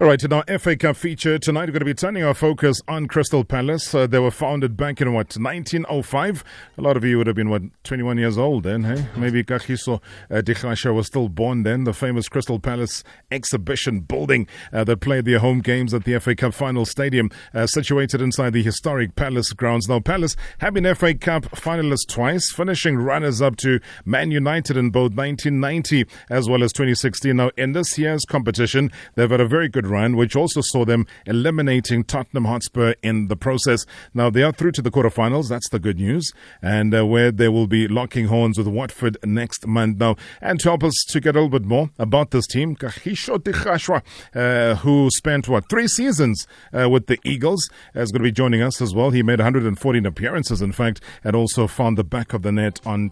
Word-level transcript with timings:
All 0.00 0.06
right, 0.06 0.24
in 0.24 0.32
our 0.32 0.44
FA 0.58 0.76
Cup 0.76 0.96
feature 0.96 1.38
tonight, 1.38 1.64
we're 1.68 1.72
going 1.72 1.80
to 1.80 1.84
be 1.84 1.92
turning 1.92 2.22
our 2.22 2.32
focus 2.32 2.80
on 2.88 3.06
Crystal 3.06 3.44
Palace. 3.44 3.94
Uh, 3.94 4.06
they 4.06 4.18
were 4.18 4.30
founded 4.30 4.74
back 4.74 5.02
in 5.02 5.12
what 5.12 5.36
1905. 5.36 6.42
A 6.78 6.80
lot 6.80 6.96
of 6.96 7.04
you 7.04 7.18
would 7.18 7.26
have 7.26 7.36
been 7.36 7.50
what 7.50 7.60
21 7.84 8.16
years 8.16 8.38
old 8.38 8.62
then, 8.62 8.84
hey? 8.84 9.04
Maybe 9.14 9.44
Kagisho 9.44 10.00
uh, 10.30 10.36
Dikgacoi 10.36 10.94
was 10.94 11.06
still 11.06 11.28
born 11.28 11.64
then. 11.64 11.84
The 11.84 11.92
famous 11.92 12.30
Crystal 12.30 12.58
Palace 12.58 13.04
exhibition 13.30 14.00
building 14.00 14.46
uh, 14.72 14.84
that 14.84 15.02
played 15.02 15.26
their 15.26 15.38
home 15.38 15.60
games 15.60 15.92
at 15.92 16.04
the 16.04 16.18
FA 16.18 16.34
Cup 16.34 16.54
final 16.54 16.86
stadium, 16.86 17.28
uh, 17.52 17.66
situated 17.66 18.22
inside 18.22 18.54
the 18.54 18.62
historic 18.62 19.16
Palace 19.16 19.52
grounds. 19.52 19.86
Now, 19.86 20.00
Palace 20.00 20.34
have 20.60 20.72
been 20.72 20.94
FA 20.94 21.12
Cup 21.12 21.42
finalists 21.50 22.08
twice, 22.08 22.50
finishing 22.50 22.96
runners-up 22.96 23.56
to 23.56 23.80
Man 24.06 24.30
United 24.30 24.78
in 24.78 24.88
both 24.92 25.12
1990 25.12 26.06
as 26.30 26.48
well 26.48 26.62
as 26.62 26.72
2016. 26.72 27.36
Now, 27.36 27.50
in 27.58 27.72
this 27.72 27.98
year's 27.98 28.24
competition, 28.24 28.90
they've 29.14 29.30
had 29.30 29.42
a 29.42 29.46
very 29.46 29.68
good 29.68 29.89
run, 29.90 30.16
which 30.16 30.36
also 30.36 30.60
saw 30.60 30.84
them 30.84 31.06
eliminating 31.26 32.04
Tottenham 32.04 32.44
Hotspur 32.44 32.94
in 33.02 33.28
the 33.28 33.36
process. 33.36 33.84
Now, 34.14 34.30
they 34.30 34.42
are 34.42 34.52
through 34.52 34.72
to 34.72 34.82
the 34.82 34.90
quarterfinals. 34.90 35.48
That's 35.48 35.68
the 35.70 35.78
good 35.78 35.98
news. 35.98 36.32
And 36.62 36.94
uh, 36.94 37.06
where 37.06 37.30
they 37.30 37.48
will 37.48 37.66
be 37.66 37.88
locking 37.88 38.26
horns 38.26 38.58
with 38.58 38.66
Watford 38.66 39.18
next 39.24 39.66
month. 39.66 39.98
Now, 39.98 40.16
and 40.40 40.60
to 40.60 40.68
help 40.70 40.84
us 40.84 40.94
to 41.08 41.20
get 41.20 41.36
a 41.36 41.40
little 41.40 41.58
bit 41.58 41.66
more 41.66 41.90
about 41.98 42.30
this 42.30 42.46
team, 42.46 42.76
Kagisho 42.76 43.38
Dikgacoi, 43.38 44.02
uh, 44.34 44.76
who 44.76 45.10
spent, 45.10 45.48
what, 45.48 45.68
three 45.68 45.88
seasons 45.88 46.46
uh, 46.72 46.88
with 46.88 47.06
the 47.06 47.18
Eagles, 47.24 47.68
is 47.94 48.10
going 48.12 48.22
to 48.22 48.28
be 48.28 48.32
joining 48.32 48.62
us 48.62 48.80
as 48.80 48.94
well. 48.94 49.10
He 49.10 49.22
made 49.22 49.38
114 49.38 50.06
appearances, 50.06 50.62
in 50.62 50.72
fact, 50.72 51.00
and 51.24 51.34
also 51.34 51.66
found 51.66 51.98
the 51.98 52.04
back 52.04 52.32
of 52.32 52.42
the 52.42 52.52
net 52.52 52.80
on 52.86 53.10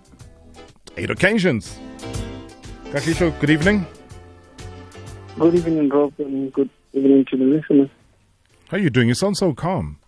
eight 0.96 1.10
occasions. 1.10 1.78
Kagisho, 2.90 3.38
good 3.40 3.50
evening. 3.50 3.86
Good 5.38 5.54
evening, 5.54 5.88
Rob, 5.90 6.12
and 6.18 6.52
good 6.52 6.70
evening 6.92 7.24
to 7.30 7.36
the 7.36 7.44
listeners. 7.44 7.90
How 8.68 8.76
are 8.76 8.80
you 8.80 8.90
doing? 8.90 9.08
You 9.08 9.14
sound 9.14 9.36
so 9.36 9.54
calm. 9.54 9.98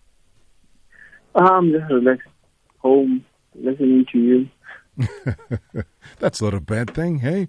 I'm 1.35 1.71
just 1.71 1.89
relaxed, 1.91 2.27
home, 2.79 3.25
listening 3.55 4.05
to 4.11 4.19
you. 4.19 4.49
That's 6.19 6.41
not 6.41 6.53
a 6.53 6.59
bad 6.59 6.93
thing, 6.93 7.19
hey? 7.19 7.47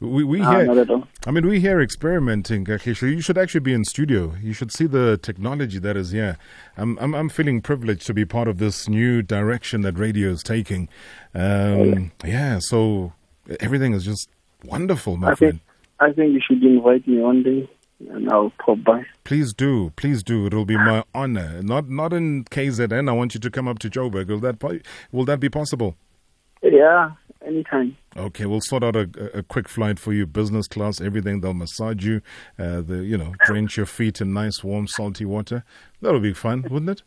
We 0.00 0.24
we 0.24 0.40
Ah, 0.42 0.50
hear, 0.50 0.66
not 0.66 0.78
at 0.78 0.90
all. 0.90 1.08
I 1.26 1.30
mean, 1.30 1.46
we 1.46 1.58
hear 1.60 1.80
experimenting, 1.80 2.64
Kagisho. 2.64 3.10
You 3.10 3.20
should 3.20 3.38
actually 3.38 3.60
be 3.60 3.72
in 3.72 3.84
studio. 3.84 4.34
You 4.42 4.52
should 4.52 4.70
see 4.72 4.86
the 4.86 5.16
technology 5.16 5.78
that 5.78 5.96
is 5.96 6.10
here. 6.10 6.36
I'm 6.76 6.98
I'm, 6.98 7.14
I'm 7.14 7.28
feeling 7.28 7.60
privileged 7.62 8.06
to 8.08 8.14
be 8.14 8.24
part 8.24 8.46
of 8.48 8.58
this 8.58 8.88
new 8.88 9.22
direction 9.22 9.80
that 9.82 9.98
radio 9.98 10.28
is 10.30 10.42
taking. 10.42 10.88
Um, 11.34 12.12
yeah, 12.24 12.58
so 12.60 13.14
everything 13.60 13.94
is 13.94 14.04
just 14.04 14.28
wonderful, 14.64 15.16
my 15.16 15.30
I 15.30 15.34
friend. 15.34 15.60
think 15.60 15.62
I 16.02 16.12
think 16.12 16.32
you 16.32 16.40
should 16.44 16.64
invite 16.64 17.06
me 17.06 17.20
one 17.20 17.44
day, 17.44 17.70
and 18.10 18.28
I'll 18.28 18.52
pop 18.58 18.82
by. 18.82 19.04
Please 19.22 19.52
do, 19.54 19.92
please 19.94 20.24
do. 20.24 20.46
It'll 20.46 20.64
be 20.64 20.76
my 20.76 21.04
honor. 21.14 21.62
Not 21.62 21.88
not 21.88 22.12
in 22.12 22.44
KZN. 22.46 23.08
I 23.08 23.12
want 23.12 23.34
you 23.34 23.40
to 23.40 23.50
come 23.50 23.68
up 23.68 23.78
to 23.80 23.88
Joburg. 23.88 24.26
Will 24.26 24.40
that 24.40 24.58
po- 24.58 24.80
will 25.12 25.24
that 25.26 25.38
be 25.38 25.48
possible? 25.48 25.94
Yeah, 26.60 27.12
anytime. 27.46 27.96
Okay, 28.16 28.46
we'll 28.46 28.60
sort 28.62 28.82
out 28.82 28.96
a, 28.96 29.08
a 29.16 29.38
a 29.38 29.42
quick 29.44 29.68
flight 29.68 30.00
for 30.00 30.12
you, 30.12 30.26
business 30.26 30.66
class, 30.66 31.00
everything. 31.00 31.40
They'll 31.40 31.54
massage 31.54 32.04
you, 32.04 32.20
uh, 32.58 32.80
the 32.80 33.04
you 33.04 33.16
know, 33.16 33.34
drench 33.44 33.76
your 33.76 33.86
feet 33.86 34.20
in 34.20 34.32
nice, 34.32 34.64
warm, 34.64 34.88
salty 34.88 35.24
water. 35.24 35.62
That'll 36.00 36.18
be 36.18 36.34
fun, 36.34 36.62
wouldn't 36.62 36.90
it? 36.90 37.02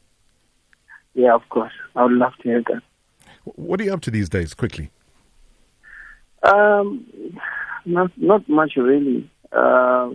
Yeah, 1.16 1.34
of 1.34 1.48
course. 1.50 1.74
I 1.98 2.04
would 2.04 2.14
love 2.14 2.34
to 2.38 2.44
hear 2.44 2.64
that. 2.70 2.82
What 3.44 3.82
are 3.82 3.84
you 3.84 3.94
up 3.94 4.02
to 4.02 4.12
these 4.12 4.30
days? 4.30 4.54
Quickly. 4.54 4.92
Um, 6.44 7.06
not 7.86 8.12
not 8.18 8.48
much 8.50 8.74
really. 8.76 9.30
Uh, 9.52 10.12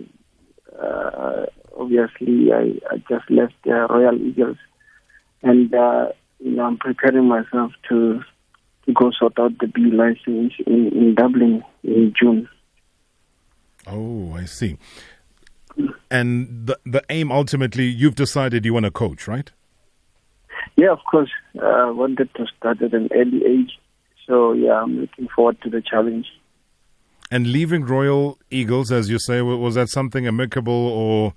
uh, 0.81 1.45
obviously, 1.77 2.51
I, 2.53 2.79
I 2.89 2.97
just 3.09 3.29
left 3.29 3.53
uh, 3.67 3.87
Royal 3.87 4.15
Eagles, 4.15 4.57
and 5.41 5.73
uh, 5.73 6.09
you 6.39 6.51
know 6.51 6.63
I'm 6.63 6.77
preparing 6.77 7.27
myself 7.27 7.71
to 7.89 8.21
to 8.85 8.93
go 8.93 9.11
sort 9.11 9.39
out 9.39 9.57
the 9.59 9.67
B 9.67 9.91
license 9.91 10.53
in, 10.65 10.87
in 10.93 11.15
Dublin 11.15 11.63
in 11.83 12.13
June. 12.19 12.49
Oh, 13.87 14.33
I 14.33 14.45
see. 14.45 14.77
And 16.09 16.67
the 16.67 16.77
the 16.85 17.03
aim 17.09 17.31
ultimately, 17.31 17.85
you've 17.85 18.15
decided 18.15 18.65
you 18.65 18.73
want 18.73 18.85
to 18.85 18.91
coach, 18.91 19.27
right? 19.27 19.51
Yeah, 20.75 20.91
of 20.91 20.99
course. 21.09 21.31
Uh, 21.57 21.65
I 21.65 21.89
wanted 21.91 22.29
to 22.35 22.45
start 22.57 22.81
at 22.81 22.93
an 22.93 23.09
early 23.13 23.43
age, 23.45 23.79
so 24.27 24.53
yeah, 24.53 24.81
I'm 24.81 25.01
looking 25.01 25.27
forward 25.35 25.61
to 25.63 25.69
the 25.69 25.81
challenge. 25.81 26.27
And 27.33 27.47
leaving 27.47 27.85
Royal 27.85 28.37
Eagles, 28.49 28.91
as 28.91 29.09
you 29.09 29.17
say, 29.17 29.41
was 29.41 29.75
that 29.75 29.87
something 29.87 30.27
amicable, 30.27 30.73
or 30.73 31.33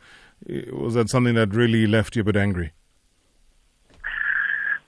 uh, 0.51 0.77
was 0.77 0.95
that 0.95 1.09
something 1.09 1.35
that 1.37 1.55
really 1.55 1.87
left 1.87 2.17
you 2.17 2.23
a 2.23 2.25
bit 2.25 2.37
angry? 2.37 2.73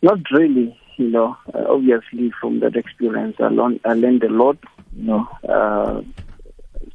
Not 0.03 0.19
really, 0.33 0.77
you 0.97 1.09
know. 1.09 1.37
Uh, 1.55 1.65
obviously, 1.69 2.33
from 2.41 2.59
that 2.59 2.75
experience, 2.75 3.37
I 3.39 3.49
learned, 3.49 3.81
I 3.85 3.95
learned 3.95 4.25
a 4.25 4.29
lot, 4.29 4.59
you 4.97 5.05
know. 5.05 5.29
Uh, 5.49 6.03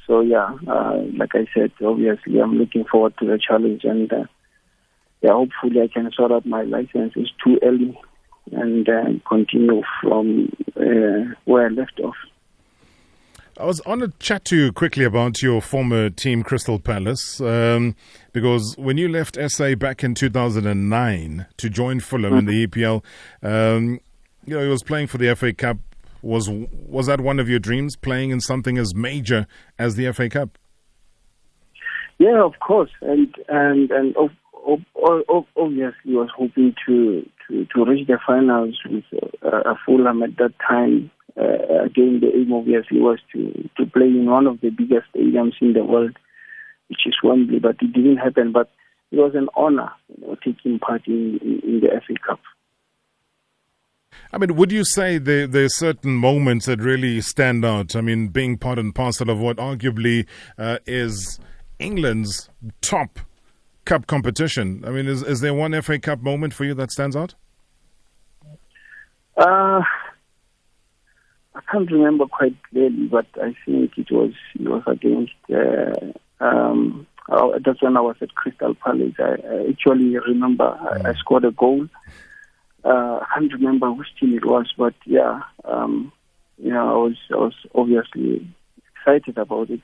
so 0.06 0.20
yeah, 0.20 0.58
uh, 0.68 1.02
like 1.16 1.34
I 1.34 1.48
said, 1.54 1.72
obviously, 1.82 2.40
I'm 2.40 2.58
looking 2.58 2.84
forward 2.84 3.14
to 3.20 3.26
the 3.26 3.40
challenge, 3.40 3.86
and 3.86 4.12
uh, 4.12 4.26
yeah, 5.22 5.32
hopefully, 5.32 5.82
I 5.82 5.88
can 5.88 6.12
sort 6.12 6.34
out 6.34 6.46
my 6.46 6.64
licenses 6.64 7.32
too 7.42 7.60
early 7.64 7.98
and 8.52 8.90
uh, 8.90 9.06
continue 9.26 9.84
from 10.02 10.52
uh, 10.76 11.34
where 11.46 11.68
I 11.68 11.70
left 11.70 12.02
off. 12.04 12.16
I 13.62 13.66
was 13.66 13.80
on 13.82 14.00
to 14.00 14.12
chat 14.18 14.44
to 14.46 14.58
you 14.58 14.72
quickly 14.72 15.06
about 15.06 15.44
your 15.44 15.62
former 15.62 16.10
team, 16.10 16.42
Crystal 16.42 16.80
Palace, 16.80 17.40
um, 17.42 17.96
because 18.34 18.76
when 18.76 18.98
you 18.98 19.08
left 19.08 19.38
SA 19.52 19.76
back 19.76 20.04
in 20.04 20.16
2009 20.16 21.46
to 21.58 21.70
join 21.70 22.00
Fulham 22.00 22.40
in 22.40 22.46
the 22.46 22.66
EPL, 22.66 23.04
um, 23.44 24.00
you 24.48 24.56
know, 24.56 24.64
he 24.64 24.68
was 24.68 24.82
playing 24.82 25.06
for 25.06 25.20
the 25.20 25.36
FA 25.36 25.54
Cup. 25.54 25.78
Was 26.24 26.50
was 26.50 27.06
that 27.06 27.22
one 27.22 27.40
of 27.40 27.48
your 27.50 27.60
dreams, 27.60 27.96
playing 27.96 28.32
in 28.32 28.42
something 28.42 28.80
as 28.80 28.96
major 28.96 29.46
as 29.78 29.94
the 29.94 30.12
FA 30.12 30.28
Cup? 30.28 30.58
Yeah, 32.18 32.44
of 32.44 32.54
course, 32.66 32.92
and 33.02 33.32
and 33.48 33.92
and 33.92 34.18
of, 34.18 34.32
of, 34.66 34.80
of, 35.30 35.46
obviously 35.56 36.16
was 36.16 36.30
hoping 36.36 36.74
to, 36.88 37.30
to 37.48 37.66
to 37.76 37.86
reach 37.86 38.08
the 38.08 38.18
finals 38.26 38.80
with 38.90 39.04
uh, 39.44 39.70
a 39.70 39.76
Fulham 39.86 40.24
at 40.24 40.36
that 40.38 40.54
time. 40.68 41.12
Uh, 41.38 41.86
again, 41.86 42.20
the 42.20 42.32
aim 42.36 42.54
obviously 42.54 43.00
was 43.00 43.20
to 43.34 43.70
to 43.78 43.86
play 43.86 44.08
in 44.08 44.30
one 44.30 44.48
of 44.48 44.60
the 44.62 44.70
biggest 44.70 45.08
stadiums 45.16 45.54
in 45.62 45.74
the 45.74 45.84
world, 45.84 46.18
which 46.90 47.02
is 47.06 47.16
Wembley. 47.24 47.60
But 47.60 47.78
it 47.82 47.94
didn't 47.94 48.18
happen. 48.18 48.52
But 48.52 48.70
it 49.12 49.18
was 49.18 49.34
an 49.36 49.48
honor, 49.56 49.92
you 50.10 50.26
know, 50.26 50.36
taking 50.44 50.80
part 50.80 51.08
in, 51.08 51.40
in, 51.42 51.62
in 51.64 51.80
the 51.82 51.88
FA 52.06 52.16
Cup. 52.26 52.40
I 54.34 54.38
mean, 54.38 54.56
would 54.56 54.72
you 54.72 54.84
say 54.86 55.18
there 55.18 55.48
there's 55.48 55.76
certain 55.76 56.16
moments 56.16 56.66
that 56.66 56.80
really 56.80 57.22
stand 57.22 57.66
out? 57.66 57.96
I 57.96 58.02
mean, 58.02 58.28
being 58.28 58.58
part 58.58 58.80
and 58.80 58.94
parcel 58.94 59.30
of 59.30 59.40
what 59.40 59.58
arguably 59.58 60.26
uh, 60.58 60.78
is 60.86 61.40
England's 61.80 62.50
top 62.82 63.20
cup 63.86 64.08
competition. 64.08 64.84
I 64.86 64.92
mean, 64.92 65.08
is 65.08 65.24
is 65.24 65.42
there 65.42 65.54
one 65.54 65.80
FA 65.82 66.00
Cup 66.00 66.22
moment 66.22 66.54
for 66.54 66.64
you 66.64 66.74
that 66.76 66.92
stands 66.92 67.16
out? 67.16 67.36
Uh, 69.38 69.82
can't 71.72 71.92
remember 71.92 72.26
quite 72.26 72.56
clearly, 72.70 73.08
but 73.08 73.28
I 73.36 73.56
think 73.66 73.98
it 73.98 74.12
was 74.12 74.34
it 74.56 74.68
was 74.68 74.84
against. 74.88 75.34
Uh, 75.50 76.44
um, 76.44 77.08
oh, 77.30 77.58
that's 77.64 77.82
when 77.82 77.98
I 77.98 78.02
was 78.02 78.16
at 78.22 78.36
Crystal 78.36 78.76
Palace. 78.76 79.14
I, 79.20 79.24
I 79.24 79.70
actually 79.70 80.18
remember 80.18 80.66
I, 80.66 81.10
I 81.10 81.14
scored 81.14 81.46
a 81.46 81.52
goal. 81.52 81.88
Uh, 82.84 83.20
I 83.22 83.26
can't 83.36 83.54
remember 83.54 83.92
which 83.92 84.08
team 84.20 84.36
it 84.36 84.46
was, 84.46 84.74
but 84.78 84.96
yeah, 85.06 85.42
um, 85.66 86.12
you 86.58 86.72
know, 86.72 86.90
I 86.90 86.98
was 86.98 87.18
I 87.32 87.36
was 87.36 87.56
obviously 87.76 88.48
excited 88.96 89.38
about 89.38 89.70
it 89.70 89.82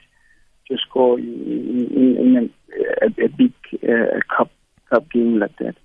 to 0.68 0.78
score 0.78 1.20
in, 1.20 1.88
in, 1.96 2.18
in 2.18 2.38
a, 2.38 3.06
a, 3.06 3.26
a 3.26 3.30
big 3.30 3.54
uh, 3.84 4.20
cup 4.36 4.52
cup 4.90 5.10
game 5.12 5.40
like 5.40 5.58
that. 5.60 5.76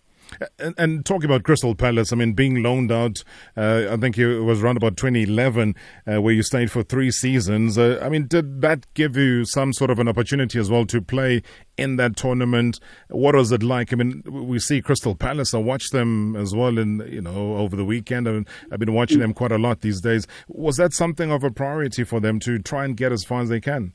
And, 0.58 0.75
and 0.79 1.06
talking 1.06 1.25
about 1.25 1.43
Crystal 1.44 1.75
Palace, 1.75 2.12
I 2.12 2.17
mean, 2.17 2.32
being 2.32 2.62
loaned 2.62 2.93
out, 2.93 3.23
uh, 3.56 3.87
I 3.90 3.96
think 3.96 4.19
it 4.19 4.40
was 4.40 4.62
around 4.62 4.76
about 4.76 4.96
2011, 4.96 5.75
uh, 6.06 6.20
where 6.20 6.34
you 6.34 6.43
stayed 6.43 6.70
for 6.70 6.82
three 6.82 7.11
seasons. 7.11 7.79
Uh, 7.79 8.00
I 8.02 8.08
mean, 8.08 8.26
did 8.26 8.61
that 8.62 8.87
give 8.94 9.17
you 9.17 9.44
some 9.44 9.73
sort 9.73 9.90
of 9.90 9.99
an 9.99 10.08
opportunity 10.08 10.58
as 10.58 10.70
well 10.70 10.87
to 10.87 11.00
play 11.00 11.43
in 11.76 11.96
that 11.96 12.17
tournament? 12.17 12.81
What 13.08 13.34
was 13.34 13.52
it 13.52 13.62
like? 13.62 13.93
I 13.93 13.96
mean, 13.96 14.23
we 14.26 14.58
see 14.58 14.82
Crystal 14.82 15.14
Palace. 15.14 15.55
I 15.55 15.58
watched 15.58 15.93
them 15.93 16.37
as 16.37 16.55
well, 16.55 16.78
in 16.78 17.06
you 17.08 17.20
know, 17.20 17.56
over 17.56 17.76
the 17.76 17.85
weekend. 17.85 18.28
I 18.28 18.32
mean, 18.32 18.46
I've 18.70 18.78
been 18.78 18.94
watching 18.94 19.19
them 19.19 19.35
quite 19.35 19.52
a 19.52 19.58
lot 19.58 19.81
these 19.81 20.00
days. 20.00 20.26
Was 20.49 20.76
that 20.76 20.93
something 20.93 21.31
of 21.31 21.44
a 21.44 21.50
priority 21.50 22.05
for 22.05 22.20
them 22.20 22.38
to 22.40 22.58
try 22.58 22.85
and 22.85 22.96
get 22.96 23.12
as 23.12 23.25
far 23.25 23.43
as 23.43 23.49
they 23.49 23.61
can? 23.61 23.93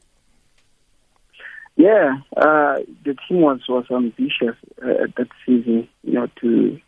Yeah, 1.77 2.17
uh, 2.35 2.77
the 3.05 3.15
team 3.27 3.41
was 3.41 3.61
was 3.69 3.85
ambitious 3.91 4.55
uh, 4.81 5.05
that 5.15 5.27
season, 5.45 5.87
you 6.03 6.13
know, 6.13 6.27
to 6.41 6.79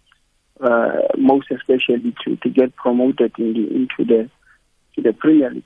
uh, 0.60 1.02
most 1.18 1.48
especially 1.52 2.16
to, 2.26 2.36
to 2.38 2.50
get 2.50 2.76
promoted 2.76 3.34
in 3.38 3.54
the, 3.54 3.68
into 3.76 4.04
the 4.04 4.30
to 4.96 5.02
the 5.02 5.14
Premier 5.14 5.52
League. 5.52 5.64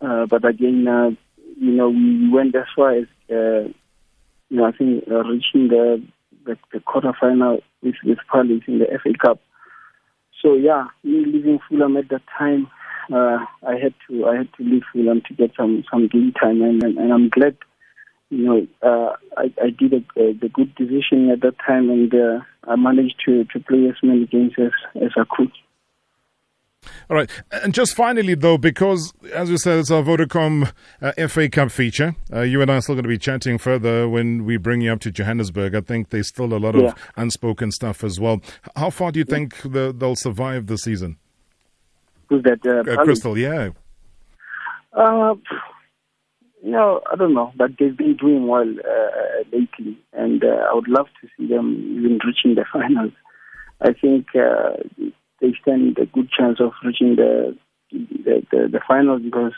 Uh, 0.00 0.26
but 0.26 0.44
again, 0.44 0.86
uh, 0.88 1.10
you 1.58 1.72
know, 1.72 1.90
we 1.90 2.28
went 2.28 2.56
as 2.56 2.66
far 2.74 2.92
as 2.92 3.06
uh, 3.30 3.68
you 4.48 4.56
know, 4.56 4.64
I 4.64 4.72
think 4.72 5.04
uh, 5.08 5.22
reaching 5.22 5.68
the 5.68 6.02
the, 6.44 6.58
the 6.72 6.80
quarterfinal 6.80 7.62
with 7.82 7.94
with 8.04 8.18
Palace 8.30 8.62
in 8.66 8.80
the 8.80 8.86
FA 9.02 9.12
Cup. 9.18 9.40
So 10.42 10.54
yeah, 10.54 10.88
me 11.04 11.24
leaving 11.24 11.60
Fulham 11.68 11.96
at 11.96 12.08
that 12.10 12.22
time, 12.36 12.66
uh, 13.12 13.38
I 13.66 13.76
had 13.80 13.94
to 14.08 14.26
I 14.26 14.36
had 14.36 14.48
to 14.54 14.64
leave 14.64 14.82
Fulham 14.92 15.22
to 15.28 15.34
get 15.34 15.52
some 15.56 15.84
some 15.90 16.08
game 16.08 16.32
time, 16.32 16.62
and 16.62 16.82
and, 16.82 16.98
and 16.98 17.12
I'm 17.12 17.28
glad, 17.28 17.56
you 18.30 18.44
know, 18.44 18.66
uh, 18.82 19.16
I 19.36 19.52
I 19.62 19.70
did 19.70 19.92
a, 19.92 20.20
a, 20.20 20.32
the 20.34 20.48
good 20.52 20.74
decision 20.74 21.30
at 21.30 21.40
that 21.42 21.54
time, 21.66 21.90
and 21.90 22.12
uh, 22.14 22.40
I 22.64 22.76
managed 22.76 23.16
to 23.26 23.44
to 23.44 23.60
play 23.60 23.86
as 23.88 23.96
many 24.02 24.26
games 24.26 24.52
as 24.58 24.72
as 25.02 25.10
I 25.16 25.24
could. 25.30 25.52
All 27.10 27.16
right. 27.16 27.28
And 27.50 27.74
just 27.74 27.96
finally, 27.96 28.34
though, 28.36 28.58
because 28.58 29.12
as 29.34 29.50
we 29.50 29.56
said, 29.56 29.80
it's 29.80 29.90
our 29.90 30.02
Vodacom 30.04 30.72
uh, 31.02 31.26
FA 31.28 31.48
Cup 31.48 31.72
feature. 31.72 32.14
Uh, 32.32 32.42
you 32.42 32.62
and 32.62 32.70
I 32.70 32.76
are 32.76 32.80
still 32.80 32.94
going 32.94 33.02
to 33.02 33.08
be 33.08 33.18
chatting 33.18 33.58
further 33.58 34.08
when 34.08 34.44
we 34.44 34.56
bring 34.56 34.82
you 34.82 34.92
up 34.92 35.00
to 35.00 35.10
Johannesburg. 35.10 35.74
I 35.74 35.80
think 35.80 36.10
there's 36.10 36.28
still 36.28 36.54
a 36.54 36.58
lot 36.58 36.76
of 36.76 36.82
Yeah. 36.82 36.92
unspoken 37.16 37.72
stuff 37.72 38.04
as 38.04 38.20
well. 38.20 38.40
How 38.76 38.90
far 38.90 39.10
do 39.10 39.18
you 39.18 39.24
think 39.24 39.56
the, 39.62 39.92
they'll 39.96 40.14
survive 40.14 40.66
the 40.66 40.78
season? 40.78 41.16
Who's 42.28 42.44
that? 42.44 42.64
Uh, 42.64 42.88
Uh, 42.88 43.02
Crystal, 43.04 43.36
yeah. 43.36 43.70
Uh, 46.66 46.68
you 46.68 46.72
know, 46.72 47.00
I 47.10 47.16
don't 47.16 47.34
know, 47.34 47.52
but 47.56 47.70
they've 47.78 47.96
been 47.96 48.16
doing 48.16 48.46
well 48.46 48.68
uh, 48.68 49.42
lately, 49.52 49.98
and 50.12 50.42
uh, 50.42 50.66
I 50.70 50.74
would 50.74 50.88
love 50.88 51.06
to 51.20 51.28
see 51.36 51.48
them 51.48 51.74
even 51.98 52.18
reaching 52.26 52.54
the 52.54 52.64
finals. 52.72 53.12
I 53.80 53.92
think 53.92 54.28
uh, 54.34 54.76
they 55.40 55.54
stand 55.62 55.98
a 55.98 56.06
good 56.06 56.30
chance 56.30 56.58
of 56.60 56.72
reaching 56.84 57.16
the 57.16 57.56
the, 57.92 58.42
the 58.50 58.68
the 58.72 58.80
finals 58.86 59.22
because 59.22 59.52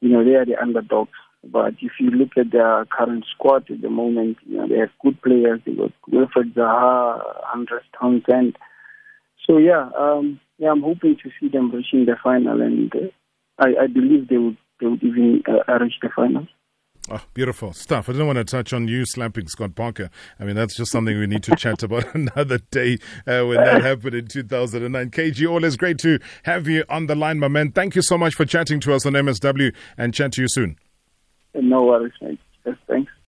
you 0.00 0.10
know 0.10 0.24
they 0.24 0.34
are 0.34 0.44
the 0.46 0.60
underdogs. 0.60 1.10
But 1.42 1.74
if 1.80 1.92
you 1.98 2.10
look 2.10 2.36
at 2.36 2.52
their 2.52 2.84
current 2.84 3.24
squad 3.34 3.70
at 3.70 3.80
the 3.80 3.88
moment, 3.88 4.36
you 4.46 4.58
know 4.58 4.68
they 4.68 4.78
have 4.78 4.90
good 5.02 5.20
players. 5.22 5.60
They 5.64 5.72
got 5.72 5.92
Wilfried 6.10 6.54
Zaha, 6.54 7.22
Andros 7.54 7.82
Townsend. 7.98 8.56
So 9.46 9.56
yeah, 9.56 9.88
um, 9.98 10.38
yeah, 10.58 10.70
I'm 10.70 10.82
hoping 10.82 11.16
to 11.22 11.30
see 11.40 11.48
them 11.48 11.72
reaching 11.72 12.04
the 12.04 12.16
final, 12.22 12.60
and 12.60 12.92
uh, 12.94 13.08
I, 13.58 13.84
I 13.84 13.86
believe 13.86 14.28
they 14.28 14.36
would 14.36 14.58
they 14.80 14.86
would 14.86 15.02
even 15.02 15.42
uh, 15.48 15.78
reach 15.78 15.94
the 16.02 16.08
final. 16.14 16.46
Oh, 17.08 17.22
beautiful 17.32 17.72
stuff. 17.72 18.08
I 18.08 18.12
didn't 18.12 18.26
want 18.26 18.36
to 18.36 18.44
touch 18.44 18.72
on 18.72 18.86
you 18.86 19.04
slapping 19.06 19.48
Scott 19.48 19.74
Parker. 19.74 20.10
I 20.38 20.44
mean, 20.44 20.54
that's 20.54 20.76
just 20.76 20.92
something 20.92 21.18
we 21.18 21.26
need 21.26 21.42
to 21.44 21.56
chat 21.56 21.82
about 21.82 22.14
another 22.14 22.58
day 22.70 22.98
uh, 23.26 23.44
when 23.46 23.56
that 23.56 23.82
happened 23.82 24.14
in 24.14 24.26
2009. 24.26 25.10
KG, 25.10 25.48
always 25.48 25.76
great 25.76 25.98
to 25.98 26.20
have 26.44 26.68
you 26.68 26.84
on 26.88 27.06
the 27.06 27.14
line, 27.14 27.38
my 27.38 27.48
man. 27.48 27.72
Thank 27.72 27.96
you 27.96 28.02
so 28.02 28.18
much 28.18 28.34
for 28.34 28.44
chatting 28.44 28.80
to 28.80 28.92
us 28.92 29.06
on 29.06 29.14
MSW 29.14 29.74
and 29.96 30.12
chat 30.12 30.32
to 30.32 30.42
you 30.42 30.48
soon. 30.48 30.76
No 31.54 31.84
worries, 31.84 32.12
mate. 32.20 32.38
Thanks. 32.86 33.10